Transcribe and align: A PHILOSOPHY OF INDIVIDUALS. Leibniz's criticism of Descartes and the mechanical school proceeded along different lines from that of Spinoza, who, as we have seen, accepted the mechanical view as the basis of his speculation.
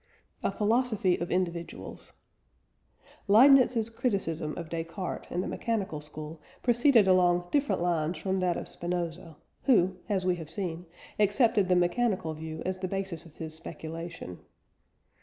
A 0.41 0.51
PHILOSOPHY 0.51 1.17
OF 1.19 1.29
INDIVIDUALS. 1.29 2.13
Leibniz's 3.27 3.91
criticism 3.91 4.57
of 4.57 4.67
Descartes 4.71 5.27
and 5.29 5.43
the 5.43 5.47
mechanical 5.47 6.01
school 6.01 6.41
proceeded 6.63 7.07
along 7.07 7.49
different 7.51 7.83
lines 7.83 8.17
from 8.17 8.39
that 8.39 8.57
of 8.57 8.67
Spinoza, 8.67 9.37
who, 9.65 9.97
as 10.09 10.25
we 10.25 10.37
have 10.37 10.49
seen, 10.49 10.87
accepted 11.19 11.69
the 11.69 11.75
mechanical 11.75 12.33
view 12.33 12.63
as 12.65 12.79
the 12.79 12.87
basis 12.87 13.27
of 13.27 13.35
his 13.35 13.53
speculation. 13.53 14.39